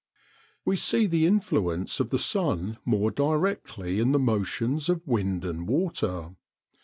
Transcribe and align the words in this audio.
We 0.65 0.77
see 0.77 1.05
the 1.05 1.27
influence 1.27 1.99
of 1.99 2.09
the 2.09 2.17
sun 2.17 2.79
more 2.85 3.11
directly 3.11 3.99
in 3.99 4.13
the 4.13 4.17
motions 4.19 4.89
of 4.89 5.05
wind 5.05 5.45
and 5.45 5.67
water. 5.67 6.35